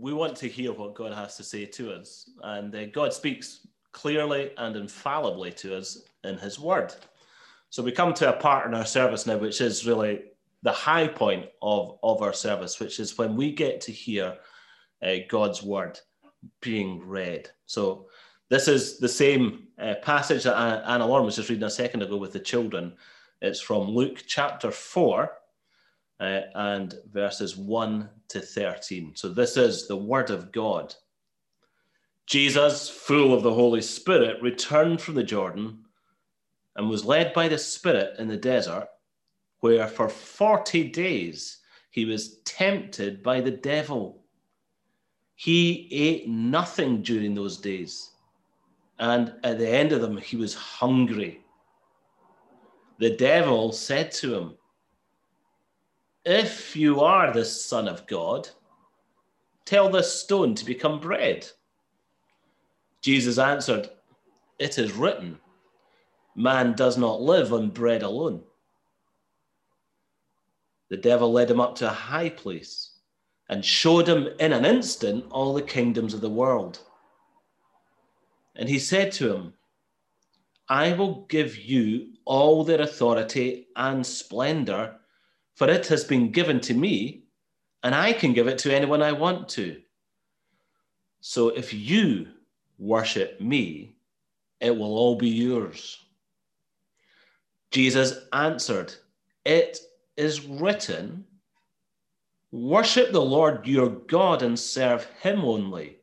[0.00, 2.30] we want to hear what God has to say to us.
[2.42, 6.94] And uh, God speaks clearly and infallibly to us in His Word.
[7.68, 10.22] So we come to a part in our service now, which is really
[10.62, 14.38] the high point of, of our service, which is when we get to hear
[15.02, 16.00] uh, God's Word
[16.62, 17.50] being read.
[17.66, 18.06] So
[18.48, 20.56] this is the same uh, passage that
[20.86, 22.94] Anna Lauren was just reading a second ago with the children.
[23.42, 25.30] It's from Luke chapter 4
[26.20, 29.12] uh, and verses 1 to 13.
[29.16, 30.94] So this is the Word of God.
[32.26, 35.84] Jesus, full of the Holy Spirit, returned from the Jordan
[36.76, 38.86] and was led by the Spirit in the desert,
[39.60, 41.58] where for 40 days
[41.90, 44.22] he was tempted by the devil.
[45.34, 48.12] He ate nothing during those days,
[48.98, 51.40] and at the end of them, he was hungry.
[52.98, 54.54] The devil said to him,
[56.24, 58.48] If you are the Son of God,
[59.64, 61.46] tell this stone to become bread.
[63.00, 63.88] Jesus answered,
[64.58, 65.38] It is written,
[66.34, 68.42] Man does not live on bread alone.
[70.90, 72.90] The devil led him up to a high place
[73.48, 76.80] and showed him in an instant all the kingdoms of the world.
[78.56, 79.54] And he said to him,
[80.68, 84.99] I will give you all their authority and splendor,
[85.54, 87.24] for it has been given to me,
[87.82, 89.80] and I can give it to anyone I want to.
[91.20, 92.28] So if you
[92.78, 93.96] worship me,
[94.60, 95.98] it will all be yours.
[97.70, 98.94] Jesus answered,
[99.44, 99.78] It
[100.16, 101.24] is written,
[102.52, 105.98] Worship the Lord your God and serve him only.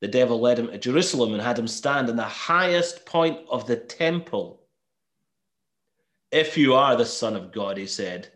[0.00, 3.66] The devil led him to Jerusalem and had him stand in the highest point of
[3.66, 4.65] the temple.
[6.36, 8.28] If you are the Son of God, he said,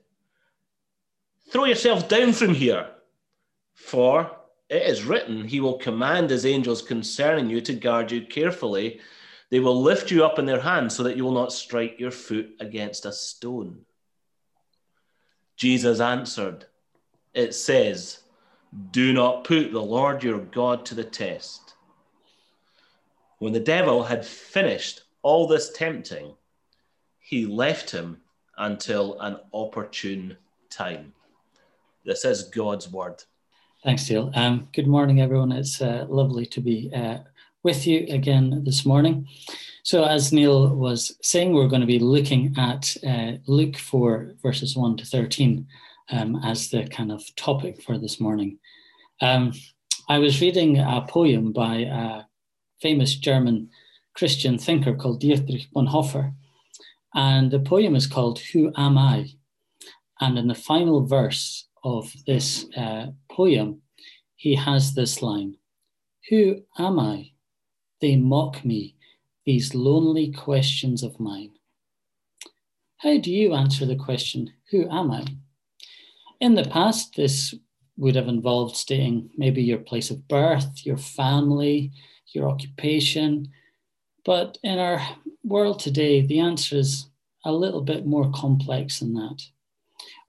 [1.50, 2.88] throw yourself down from here,
[3.74, 4.38] for
[4.70, 9.00] it is written, He will command His angels concerning you to guard you carefully.
[9.50, 12.10] They will lift you up in their hands so that you will not strike your
[12.10, 13.80] foot against a stone.
[15.58, 16.64] Jesus answered,
[17.34, 18.20] It says,
[18.92, 21.74] Do not put the Lord your God to the test.
[23.40, 26.32] When the devil had finished all this tempting,
[27.30, 28.20] he left him
[28.58, 30.36] until an opportune
[30.68, 31.12] time.
[32.04, 33.22] This is God's word.
[33.84, 34.32] Thanks, Dale.
[34.34, 35.52] Um, good morning, everyone.
[35.52, 37.18] It's uh, lovely to be uh,
[37.62, 39.28] with you again this morning.
[39.84, 44.76] So, as Neil was saying, we're going to be looking at uh, Luke 4, verses
[44.76, 45.68] 1 to 13,
[46.10, 48.58] um, as the kind of topic for this morning.
[49.20, 49.52] Um,
[50.08, 52.22] I was reading a poem by a
[52.82, 53.70] famous German
[54.14, 56.34] Christian thinker called Dietrich Bonhoeffer,
[57.14, 59.30] and the poem is called Who Am I?
[60.20, 63.80] And in the final verse, of this uh, poem,
[64.36, 65.56] he has this line
[66.28, 67.32] Who am I?
[68.00, 68.96] They mock me,
[69.44, 71.52] these lonely questions of mine.
[72.98, 75.24] How do you answer the question, Who am I?
[76.40, 77.54] In the past, this
[77.96, 81.92] would have involved stating maybe your place of birth, your family,
[82.32, 83.48] your occupation.
[84.24, 85.00] But in our
[85.42, 87.08] world today, the answer is
[87.44, 89.42] a little bit more complex than that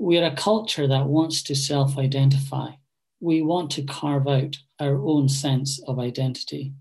[0.02, 2.72] we're a culture that wants to self identify.
[3.20, 6.74] We want to carve out our own sense of identity.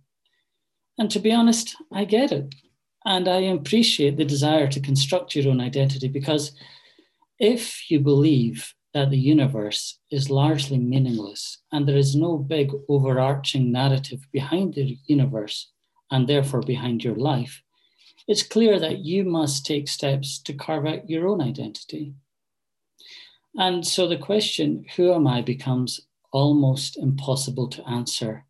[0.97, 2.55] And to be honest, I get it.
[3.05, 6.53] And I appreciate the desire to construct your own identity because
[7.39, 13.71] if you believe that the universe is largely meaningless and there is no big overarching
[13.71, 15.71] narrative behind the universe
[16.11, 17.63] and therefore behind your life,
[18.31, 22.15] it's clear that you must take steps to carve out your own identity.
[23.57, 25.99] And so the question, who am I, becomes
[26.31, 28.45] almost impossible to answer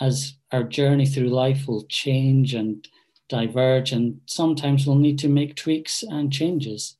[0.00, 2.86] as our journey through life will change and
[3.28, 6.96] diverge, and sometimes we'll need to make tweaks and changes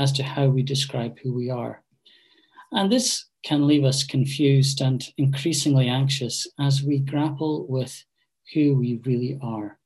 [0.00, 1.84] as to how we describe who we are.
[2.72, 8.04] And this can leave us confused and increasingly anxious as we grapple with
[8.52, 9.78] who we really are.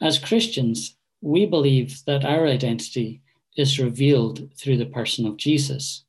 [0.00, 3.22] As Christians, we believe that our identity
[3.56, 6.04] is revealed through the person of Jesus.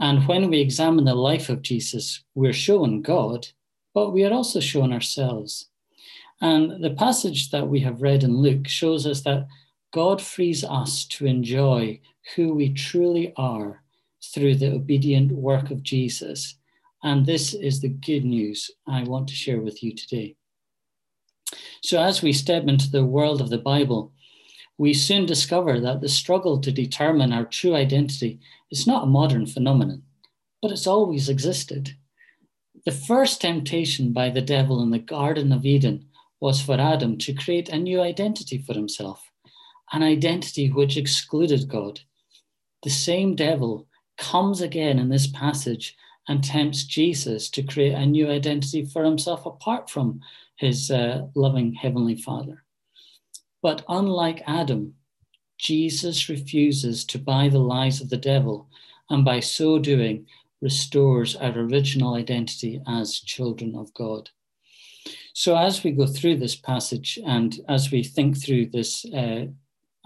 [0.00, 3.48] And when we examine the life of Jesus, we're shown God,
[3.94, 5.68] but we are also shown ourselves.
[6.40, 9.46] And the passage that we have read in Luke shows us that
[9.92, 12.00] God frees us to enjoy
[12.34, 13.82] who we truly are
[14.34, 16.56] through the obedient work of Jesus.
[17.02, 20.36] And this is the good news I want to share with you today.
[21.82, 24.12] So, as we step into the world of the Bible,
[24.78, 29.46] we soon discover that the struggle to determine our true identity is not a modern
[29.46, 30.02] phenomenon,
[30.60, 31.96] but it's always existed.
[32.84, 36.06] The first temptation by the devil in the Garden of Eden
[36.40, 39.30] was for Adam to create a new identity for himself,
[39.92, 42.00] an identity which excluded God.
[42.82, 43.88] The same devil
[44.18, 45.96] comes again in this passage
[46.28, 50.20] and tempts Jesus to create a new identity for himself apart from
[50.56, 52.64] his uh, loving Heavenly Father.
[53.62, 54.94] But unlike Adam,
[55.58, 58.68] Jesus refuses to buy the lies of the devil,
[59.08, 60.26] and by so doing,
[60.60, 64.30] restores our original identity as children of God.
[65.34, 69.46] So, as we go through this passage and as we think through this uh,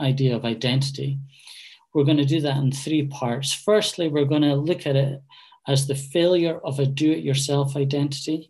[0.01, 1.19] idea of identity,
[1.95, 3.53] we're going to do that in three parts.
[3.53, 5.23] Firstly, we're going to look at it
[5.67, 8.50] as the failure of a do it yourself identity.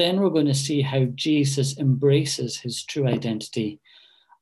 [0.00, 3.80] Then we're going to see how Jesus embraces his true identity.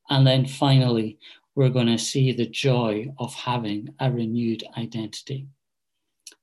[0.09, 1.19] And then finally,
[1.57, 5.49] we're going to see the joy of having a renewed identity.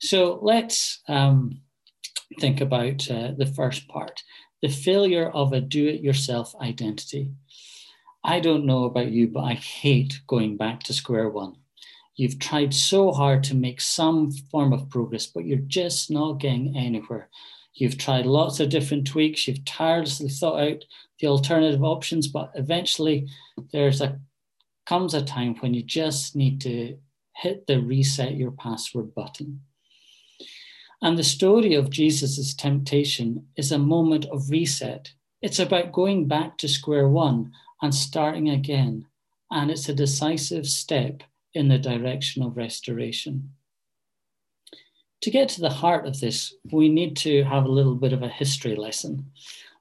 [0.02, 1.62] So let's um,
[2.42, 4.22] think about uh, the first part
[4.62, 7.32] the failure of a do it yourself identity.
[8.22, 11.56] I don't know about you, but I hate going back to square one.
[12.18, 16.76] You've tried so hard to make some form of progress, but you're just not getting
[16.76, 17.30] anywhere.
[17.76, 20.86] You've tried lots of different tweaks, you've tirelessly thought out
[21.20, 23.28] the alternative options, but eventually
[23.72, 24.20] there's a
[24.86, 26.98] comes a time when you just need to
[27.36, 29.62] hit the reset your password button.
[31.02, 35.12] And the story of Jesus' temptation is a moment of reset.
[35.42, 37.52] It's about going back to square one
[37.82, 39.06] and starting again.
[39.52, 41.24] And it's a decisive step
[41.54, 43.52] in the direction of restoration.
[45.26, 48.22] To get to the heart of this, we need to have a little bit of
[48.22, 49.32] a history lesson.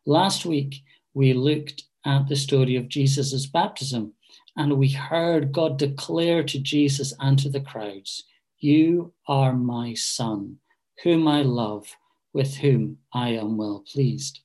[0.07, 0.83] Last week,
[1.13, 4.15] we looked at the story of Jesus' baptism,
[4.57, 8.25] and we heard God declare to Jesus and to the crowds,
[8.59, 10.61] You are my son,
[11.03, 11.95] whom I love,
[12.33, 14.41] with whom I am well pleased.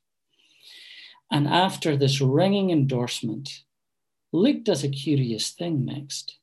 [1.32, 3.64] And after this ringing endorsement,
[4.34, 6.40] Luke does a curious thing next.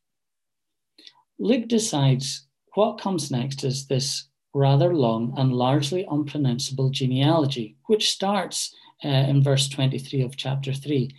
[1.39, 8.75] Luke decides what comes next is this rather long and largely unpronounceable genealogy, which starts
[9.05, 11.15] uh, in verse 23 of chapter 3.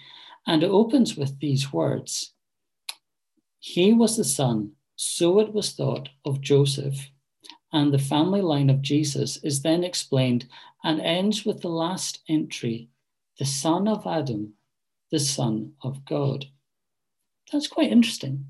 [0.48, 2.34] And it opens with these words
[3.60, 7.12] He was the son, so it was thought, of Joseph.
[7.72, 10.48] And the family line of Jesus is then explained
[10.84, 12.90] and ends with the last entry
[13.38, 14.54] the son of Adam,
[15.12, 16.46] the son of God.
[17.52, 18.46] That's quite interesting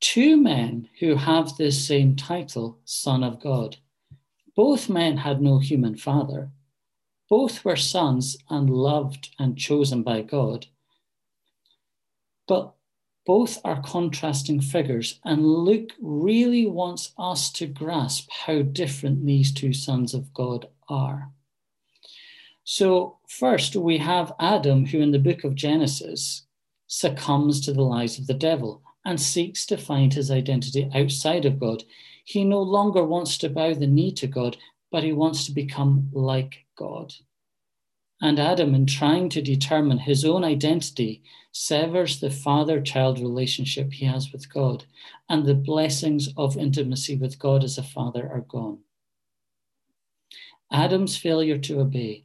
[0.00, 3.76] two men who have this same title, Son of God.
[4.54, 6.50] Both men had no human father.
[7.28, 10.66] Both were sons and loved and chosen by God.
[12.46, 12.74] But
[13.26, 19.72] both are contrasting figures, and Luke really wants us to grasp how different these two
[19.72, 21.32] sons of God are.
[22.62, 26.46] So, first, we have Adam, who in the book of Genesis
[26.86, 31.60] succumbs to the lies of the devil and seeks to find his identity outside of
[31.60, 31.84] God.
[32.24, 34.56] He no longer wants to bow the knee to God,
[34.90, 37.14] but he wants to become like God.
[38.20, 41.22] And Adam, in trying to determine his own identity,
[41.52, 44.86] severs the father child relationship he has with God,
[45.28, 48.80] and the blessings of intimacy with God as a father are gone.
[50.72, 52.24] Adam's failure to obey,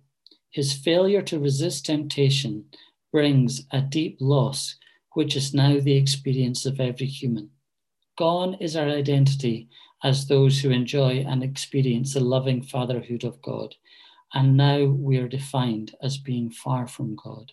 [0.50, 2.66] his failure to resist temptation,
[3.12, 4.78] brings a deep loss
[5.14, 7.50] which is now the experience of every human.
[8.18, 9.70] Gone is our identity
[10.04, 13.76] as those who enjoy and experience the loving fatherhood of God,
[14.34, 17.52] and now we are defined as being far from God.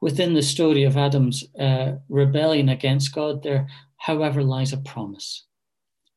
[0.00, 5.44] Within the story of Adam's uh, rebellion against God, there, however, lies a promise.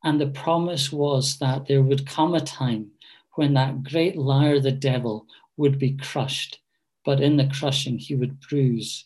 [0.04, 2.92] And the promise was that there would come a time
[3.36, 5.26] when that great liar, the devil,
[5.58, 6.60] would be crushed,
[7.06, 9.06] but in the crushing, he would bruise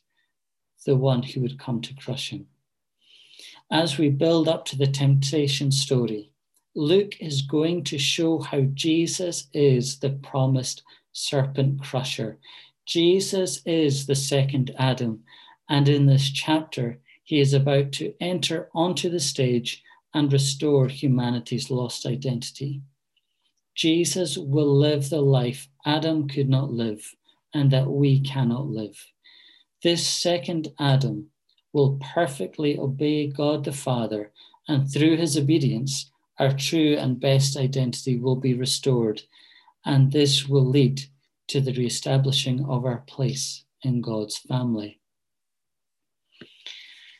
[0.83, 2.47] the one who would come to crush him.
[3.71, 6.31] As we build up to the temptation story,
[6.75, 12.39] Luke is going to show how Jesus is the promised serpent crusher.
[12.85, 15.23] Jesus is the second Adam.
[15.69, 21.71] And in this chapter, he is about to enter onto the stage and restore humanity's
[21.71, 22.81] lost identity.
[23.75, 27.15] Jesus will live the life Adam could not live
[27.53, 29.12] and that we cannot live.
[29.83, 31.29] This second Adam
[31.73, 34.31] will perfectly obey God the Father,
[34.67, 36.09] and through his obedience,
[36.39, 39.23] our true and best identity will be restored,
[39.85, 41.01] and this will lead
[41.47, 45.01] to the reestablishing of our place in God's family.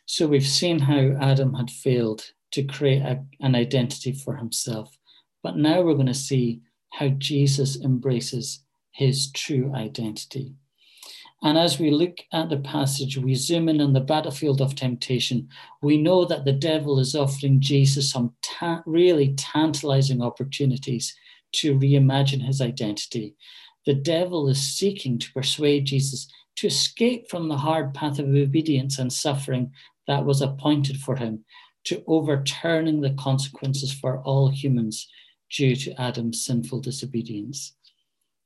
[0.05, 4.98] So we've seen how Adam had failed to create a, an identity for himself,
[5.41, 10.55] but now we're going to see how Jesus embraces his true identity.
[11.44, 15.50] And as we look at the passage, we zoom in on the battlefield of temptation.
[15.82, 21.14] We know that the devil is offering Jesus some ta- really tantalizing opportunities
[21.56, 23.36] to reimagine his identity.
[23.86, 28.98] The devil is seeking to persuade Jesus to escape from the hard path of obedience
[28.98, 29.74] and suffering
[30.08, 31.44] that was appointed for him,
[31.86, 35.10] to overturning the consequences for all humans
[35.52, 37.74] due to Adam's sinful disobedience.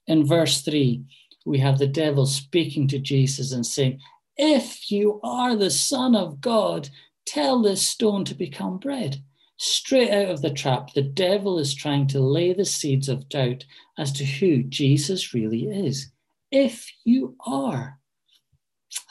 [0.07, 1.03] In verse 3,
[1.47, 3.99] we have the devil speaking to Jesus and saying,
[4.35, 6.89] If you are the Son of God,
[7.25, 9.23] tell this stone to become bread.
[9.55, 13.65] Straight out of the trap, the devil is trying to lay the seeds of doubt
[13.97, 16.11] as to who Jesus really is.
[16.51, 17.99] If you are,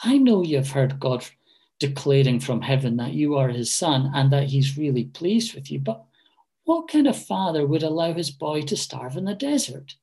[0.05, 1.25] I know you've heard God
[1.81, 5.79] declaring from heaven that you are his son and that he's really pleased with you,
[5.79, 6.05] but
[6.65, 9.97] what kind of father would allow his boy to starve in the desert?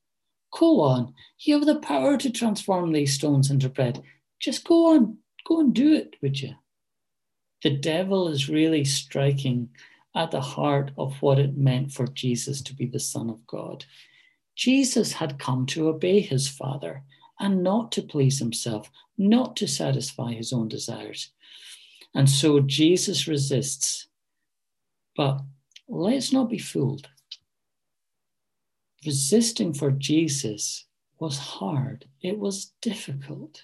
[0.58, 1.14] Go on.
[1.40, 4.02] You have the power to transform these stones into bread.
[4.38, 5.18] Just go on.
[5.46, 6.54] Go and do it, would you?
[7.62, 9.70] The devil is really striking
[10.14, 13.84] at the heart of what it meant for Jesus to be the Son of God.
[14.54, 17.02] Jesus had come to obey his Father
[17.40, 21.30] and not to please himself, not to satisfy his own desires.
[22.14, 24.06] And so Jesus resists.
[25.16, 25.40] But
[25.88, 27.08] let's not be fooled
[29.04, 30.86] resisting for Jesus
[31.18, 33.62] was hard, it was difficult.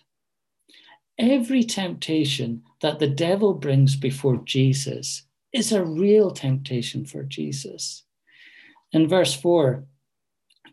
[1.18, 8.04] Every temptation that the devil brings before Jesus is a real temptation for Jesus.
[8.92, 9.84] In verse 4,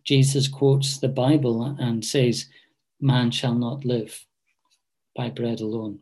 [0.03, 2.47] Jesus quotes the Bible and says,
[3.01, 4.25] Man shall not live
[5.15, 6.00] by bread alone.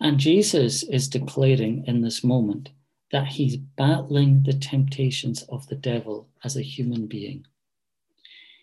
[0.00, 2.70] And Jesus is declaring in this moment
[3.12, 7.44] that he's battling the temptations of the devil as a human being.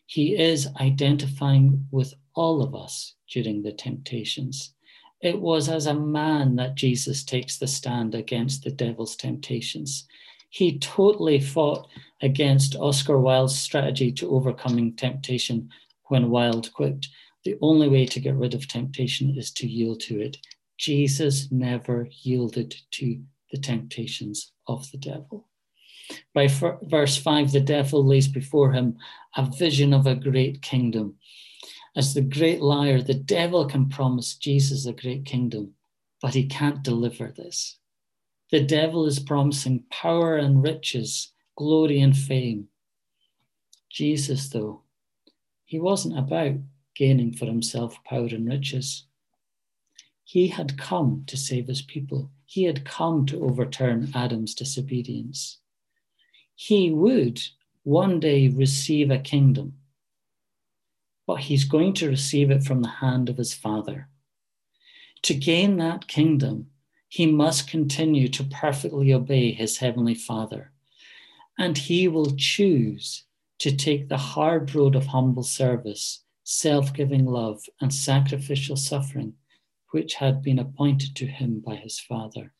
[0.06, 4.74] He is identifying with all of us during the temptations.
[5.22, 10.08] It was as a man that Jesus takes the stand against the devil's temptations.
[10.50, 11.90] He totally fought
[12.22, 15.70] against Oscar Wilde's strategy to overcoming temptation
[16.06, 17.10] when Wilde quipped,
[17.44, 20.38] The only way to get rid of temptation is to yield to it.
[20.78, 25.48] Jesus never yielded to the temptations of the devil.
[26.34, 28.98] By verse 5, the devil lays before him
[29.36, 31.16] a vision of a great kingdom.
[31.96, 35.74] As the great liar, the devil can promise Jesus a great kingdom,
[36.22, 37.80] but he can't deliver this.
[38.52, 42.68] The devil is promising power and riches, glory and fame.
[43.90, 44.84] Jesus, though,
[45.66, 46.58] he wasn't about
[46.96, 49.07] gaining for himself power and riches.
[50.30, 52.32] He had come to save his people.
[52.46, 55.60] He had come to overturn Adam's disobedience.
[56.54, 57.42] He would
[57.84, 59.78] one day receive a kingdom,
[61.26, 64.10] but he's going to receive it from the hand of his Father.
[65.22, 66.72] To gain that kingdom,
[67.08, 70.74] he must continue to perfectly obey his heavenly Father,
[71.58, 73.24] and he will choose
[73.60, 79.36] to take the hard road of humble service, self giving love, and sacrificial suffering
[79.98, 82.54] which had been appointed to him by his Father.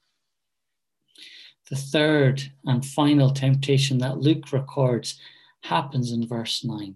[1.70, 5.20] The third and final temptation that Luke records
[5.62, 6.96] happens in verse 9.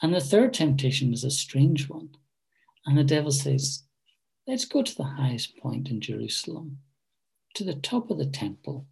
[0.00, 2.08] And the third temptation is a strange one.
[2.86, 3.82] And the devil says,
[4.46, 6.78] Let's go to the highest point in Jerusalem,
[7.52, 8.86] to the top of the temple,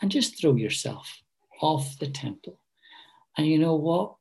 [0.00, 1.20] and just throw yourself
[1.60, 2.58] off the temple.
[3.36, 4.14] And you know what?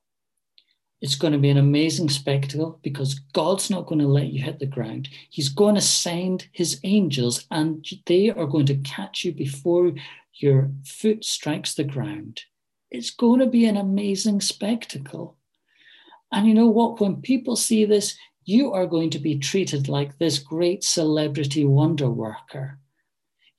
[1.01, 4.59] It's going to be an amazing spectacle because God's not going to let you hit
[4.59, 5.07] the ground.
[5.29, 9.93] He's going to send his angels and they are going to catch you before
[10.33, 12.41] your foot strikes the ground.
[12.91, 15.37] It's going to be an amazing spectacle.
[16.31, 16.99] And you know what?
[16.99, 22.09] When people see this, you are going to be treated like this great celebrity wonder
[22.09, 22.77] worker.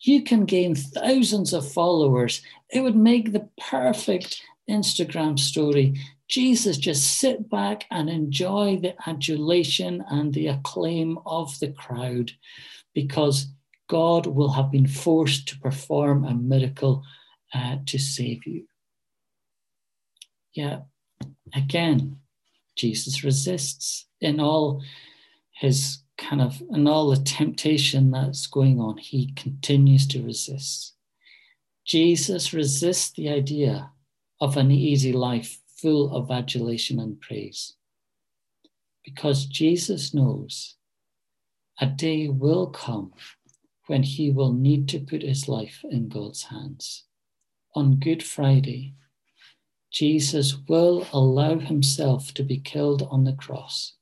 [0.00, 2.42] You can gain thousands of followers.
[2.70, 5.94] It would make the perfect Instagram story
[6.30, 12.30] Jesus just sit back and enjoy the adulation and the acclaim of the crowd
[12.94, 13.48] because
[13.88, 17.02] God will have been forced to perform a miracle
[17.52, 18.66] uh, to save you.
[20.54, 20.82] Yeah,
[21.52, 22.20] again,
[22.76, 24.84] Jesus resists in all
[25.52, 30.94] his kind of, in all the temptation that's going on, he continues to resist.
[31.84, 33.90] Jesus resists the idea
[34.40, 37.74] of an easy life full of adulation and praise.
[39.04, 40.76] Because Jesus knows
[41.80, 43.12] a day will come
[43.86, 47.04] when he will need to put his life in God's hands.
[47.74, 48.94] On Good Friday,
[49.90, 53.94] Jesus will allow himself to be killed on the cross.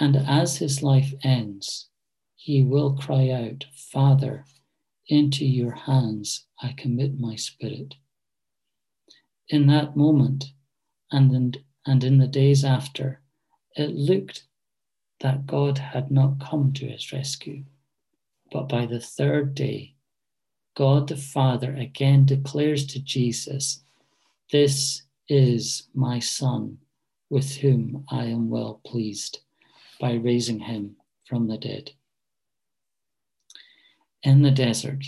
[0.00, 1.88] And as his life ends,
[2.34, 4.44] he will cry out, Father,
[5.08, 7.94] into your hands I commit my spirit.
[9.48, 10.46] In that moment,
[11.10, 11.54] and in,
[11.86, 13.20] and in the days after,
[13.76, 14.44] it looked
[15.20, 17.64] that God had not come to his rescue.
[18.52, 19.94] But by the third day,
[20.74, 23.82] God the Father again declares to Jesus,
[24.52, 26.78] This is my Son,
[27.30, 29.40] with whom I am well pleased,
[29.98, 31.92] by raising him from the dead.
[34.22, 35.04] In the desert,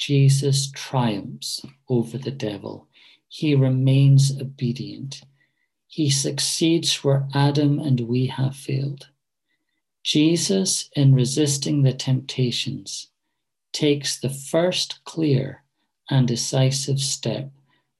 [0.00, 2.88] Jesus triumphs over the devil.
[3.28, 5.20] He remains obedient.
[5.88, 9.08] He succeeds where Adam and we have failed.
[10.02, 13.08] Jesus, in resisting the temptations,
[13.74, 15.64] takes the first clear
[16.08, 17.50] and decisive step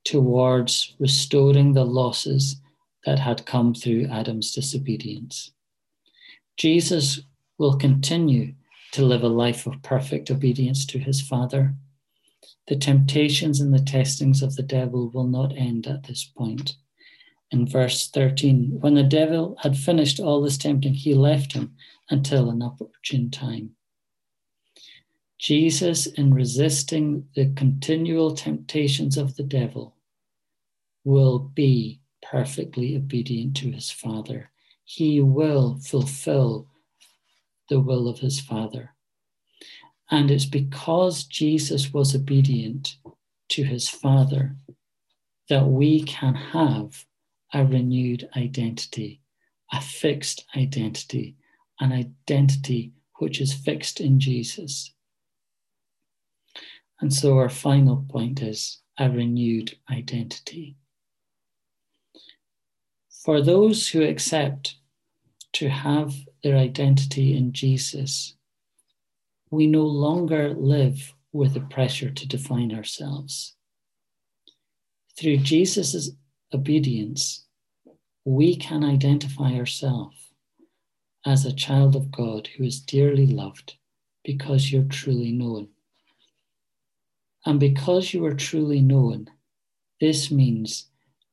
[0.02, 2.56] towards restoring the losses
[3.04, 5.50] that had come through Adam's disobedience.
[6.56, 7.20] Jesus
[7.58, 8.54] will continue
[8.92, 11.74] to live a life of perfect obedience to his Father.
[12.68, 16.76] The temptations and the testings of the devil will not end at this point.
[17.50, 21.74] In verse 13, when the devil had finished all this tempting, he left him
[22.08, 23.70] until an opportune time.
[25.38, 29.96] Jesus, in resisting the continual temptations of the devil,
[31.02, 34.50] will be perfectly obedient to his Father.
[34.84, 36.68] He will fulfill
[37.68, 38.94] the will of his Father.
[40.10, 42.96] And it's because Jesus was obedient
[43.50, 44.56] to his Father
[45.48, 47.04] that we can have
[47.52, 49.20] a renewed identity,
[49.72, 51.36] a fixed identity,
[51.80, 54.92] an identity which is fixed in Jesus.
[57.00, 60.76] And so our final point is a renewed identity.
[63.24, 64.76] For those who accept
[65.54, 68.34] to have their identity in Jesus,
[69.50, 73.56] we no longer live with the pressure to define ourselves.
[75.18, 76.10] Through Jesus'
[76.52, 77.46] obedience,
[78.24, 80.16] we can identify ourselves
[81.26, 83.76] as a child of God who is dearly loved
[84.24, 85.68] because you're truly known.
[87.44, 89.28] And because you are truly known,
[90.00, 90.86] this means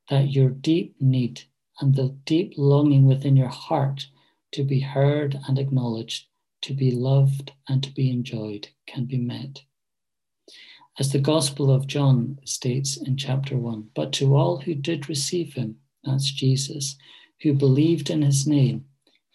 [0.10, 1.44] that your deep need
[1.80, 4.08] and the deep longing within your heart
[4.54, 6.26] to be heard and acknowledged,
[6.68, 9.62] to be loved and to be enjoyed can be met.
[11.00, 15.54] As the Gospel of John states in chapter 1 But to all who did receive
[15.54, 16.98] him, that's Jesus,
[17.42, 18.84] who believed in his name,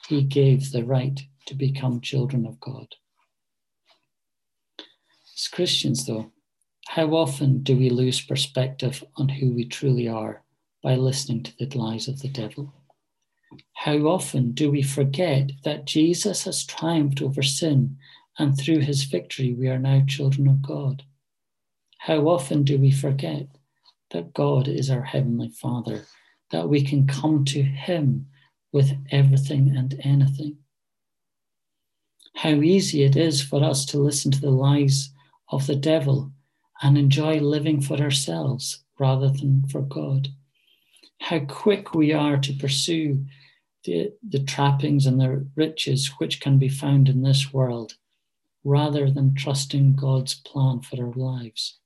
[0.09, 2.89] he gave the right to become children of God.
[5.35, 6.33] As Christians, though,
[6.89, 10.43] how often do we lose perspective on who we truly are
[10.83, 12.75] by listening to the lies of the devil?
[13.75, 17.97] How often do we forget that Jesus has triumphed over sin
[18.39, 21.03] and through his victory we are now children of God?
[21.99, 23.47] How often do we forget
[24.11, 26.05] that God is our Heavenly Father,
[26.51, 28.27] that we can come to Him
[28.73, 30.59] with everything and anything?
[32.35, 35.11] How easy it is for us to listen to the lies
[35.51, 36.33] of the devil
[36.83, 40.29] and enjoy living for ourselves rather than for God.
[41.21, 43.25] How quick we are to pursue
[43.85, 47.95] the, the trappings and the riches which can be found in this world
[48.65, 51.79] rather than trusting God's plan for our lives.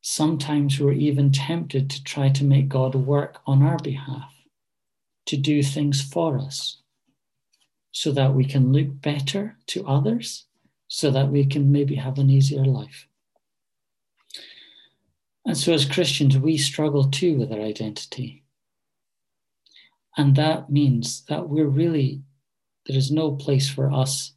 [0.00, 4.32] Sometimes we're even tempted to try to make God work on our behalf,
[5.26, 6.82] to do things for us,
[7.90, 10.46] so that we can look better to others
[10.88, 13.06] so that we can maybe have an easier life.
[15.44, 18.44] And so, as Christians, we struggle too with our identity.
[20.16, 22.22] And that means that we're really,
[22.86, 24.32] there is no place for us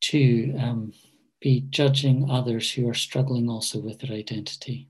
[0.00, 0.92] to um,
[1.40, 4.88] be judging others who are struggling also with their identity.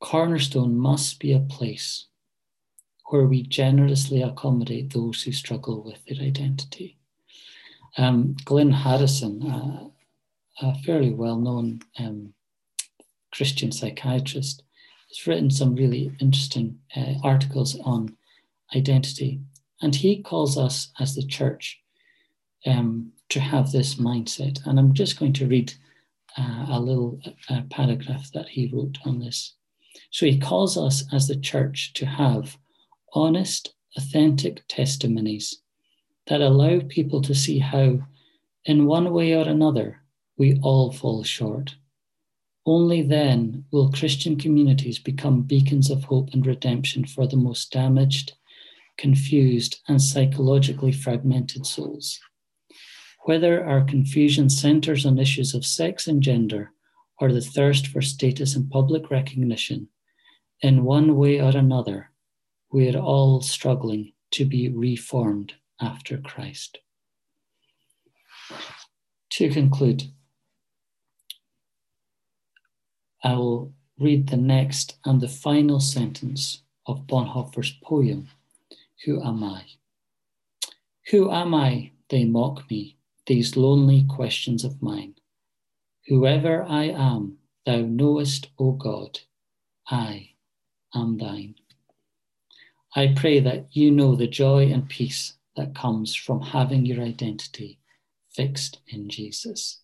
[0.00, 2.06] Cornerstone must be a place
[3.10, 6.98] where we generously accommodate those who struggle with their identity.
[7.96, 9.88] Um, Glynn Harrison, uh,
[10.60, 12.34] a fairly well known um,
[13.32, 14.63] Christian psychiatrist,
[15.14, 18.16] has written some really interesting uh, articles on
[18.74, 19.40] identity.
[19.80, 21.80] And he calls us as the church
[22.66, 24.64] um, to have this mindset.
[24.66, 25.74] And I'm just going to read
[26.36, 29.54] uh, a little uh, paragraph that he wrote on this.
[30.10, 32.56] So he calls us as the church to have
[33.12, 35.60] honest, authentic testimonies
[36.26, 38.00] that allow people to see how,
[38.64, 40.00] in one way or another,
[40.36, 41.76] we all fall short.
[42.66, 48.32] Only then will Christian communities become beacons of hope and redemption for the most damaged,
[48.96, 52.18] confused, and psychologically fragmented souls.
[53.24, 56.72] Whether our confusion centers on issues of sex and gender
[57.20, 59.88] or the thirst for status and public recognition,
[60.60, 62.10] in one way or another,
[62.72, 66.78] we are all struggling to be reformed after Christ.
[69.30, 70.04] To conclude,
[73.24, 78.28] I will read the next and the final sentence of Bonhoeffer's poem,
[79.04, 79.64] Who Am I?
[81.10, 81.92] Who am I?
[82.10, 85.14] They mock me these lonely questions of mine.
[86.06, 89.20] Whoever I am, thou knowest, O God,
[89.88, 90.32] I
[90.94, 91.54] am thine.
[92.94, 97.78] I pray that you know the joy and peace that comes from having your identity
[98.30, 99.80] fixed in Jesus.